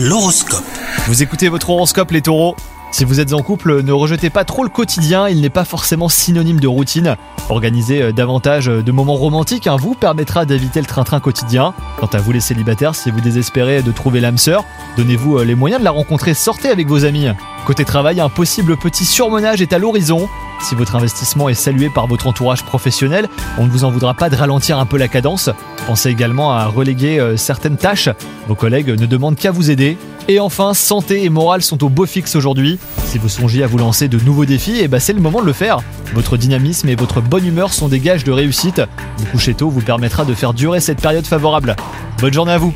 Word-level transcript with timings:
L'horoscope. 0.00 0.62
Vous 1.08 1.24
écoutez 1.24 1.48
votre 1.48 1.70
horoscope 1.70 2.12
les 2.12 2.22
taureaux 2.22 2.54
Si 2.92 3.04
vous 3.04 3.18
êtes 3.18 3.32
en 3.32 3.42
couple, 3.42 3.82
ne 3.82 3.90
rejetez 3.90 4.30
pas 4.30 4.44
trop 4.44 4.62
le 4.62 4.68
quotidien, 4.68 5.28
il 5.28 5.40
n'est 5.40 5.50
pas 5.50 5.64
forcément 5.64 6.08
synonyme 6.08 6.60
de 6.60 6.68
routine. 6.68 7.16
Organiser 7.48 8.02
euh, 8.02 8.12
davantage 8.12 8.66
de 8.66 8.92
moments 8.92 9.16
romantiques 9.16 9.66
hein, 9.66 9.74
vous 9.74 9.94
permettra 9.94 10.44
d'éviter 10.44 10.78
le 10.78 10.86
train-train 10.86 11.18
quotidien. 11.18 11.74
Quant 11.98 12.06
à 12.12 12.18
vous 12.18 12.30
les 12.30 12.38
célibataires, 12.38 12.94
si 12.94 13.10
vous 13.10 13.20
désespérez 13.20 13.82
de 13.82 13.90
trouver 13.90 14.20
l'âme 14.20 14.38
sœur, 14.38 14.64
donnez-vous 14.96 15.38
euh, 15.38 15.44
les 15.44 15.56
moyens 15.56 15.80
de 15.80 15.84
la 15.84 15.90
rencontrer, 15.90 16.32
sortez 16.32 16.68
avec 16.68 16.86
vos 16.86 17.04
amis. 17.04 17.26
Côté 17.66 17.84
travail, 17.84 18.20
un 18.20 18.28
possible 18.28 18.76
petit 18.76 19.04
surmenage 19.04 19.62
est 19.62 19.72
à 19.72 19.78
l'horizon. 19.78 20.28
Si 20.60 20.74
votre 20.74 20.96
investissement 20.96 21.48
est 21.48 21.54
salué 21.54 21.88
par 21.88 22.06
votre 22.06 22.26
entourage 22.26 22.64
professionnel, 22.64 23.28
on 23.58 23.66
ne 23.66 23.70
vous 23.70 23.84
en 23.84 23.90
voudra 23.90 24.14
pas 24.14 24.28
de 24.28 24.36
ralentir 24.36 24.78
un 24.78 24.86
peu 24.86 24.96
la 24.96 25.08
cadence. 25.08 25.50
Pensez 25.86 26.10
également 26.10 26.52
à 26.52 26.66
reléguer 26.66 27.18
euh, 27.18 27.36
certaines 27.36 27.76
tâches. 27.76 28.08
Vos 28.48 28.54
collègues 28.54 28.90
ne 28.90 29.06
demandent 29.06 29.36
qu'à 29.36 29.50
vous 29.50 29.70
aider. 29.70 29.96
Et 30.26 30.40
enfin, 30.40 30.74
santé 30.74 31.24
et 31.24 31.30
morale 31.30 31.62
sont 31.62 31.82
au 31.84 31.88
beau 31.88 32.04
fixe 32.04 32.36
aujourd'hui. 32.36 32.78
Si 33.06 33.16
vous 33.16 33.30
songiez 33.30 33.62
à 33.62 33.66
vous 33.66 33.78
lancer 33.78 34.08
de 34.08 34.18
nouveaux 34.18 34.44
défis, 34.44 34.78
eh 34.80 34.88
ben 34.88 35.00
c'est 35.00 35.14
le 35.14 35.20
moment 35.20 35.40
de 35.40 35.46
le 35.46 35.54
faire. 35.54 35.78
Votre 36.12 36.36
dynamisme 36.36 36.88
et 36.90 36.96
votre 36.96 37.22
bonne 37.22 37.46
humeur 37.46 37.72
sont 37.72 37.88
des 37.88 38.00
gages 38.00 38.24
de 38.24 38.32
réussite. 38.32 38.82
Vous 39.16 39.26
coucher 39.26 39.54
tôt 39.54 39.70
vous 39.70 39.80
permettra 39.80 40.26
de 40.26 40.34
faire 40.34 40.52
durer 40.52 40.80
cette 40.80 41.00
période 41.00 41.26
favorable. 41.26 41.76
Bonne 42.20 42.34
journée 42.34 42.52
à 42.52 42.58
vous 42.58 42.74